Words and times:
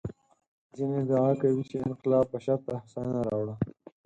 ځینې 0.75 0.95
ادعا 1.03 1.31
کوي 1.41 1.63
چې 1.69 1.75
انقلاب 1.85 2.25
بشر 2.33 2.57
ته 2.65 2.71
هوساینه 2.81 3.21
راوړه. 3.29 3.55